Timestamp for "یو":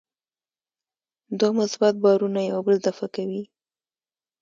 2.51-2.59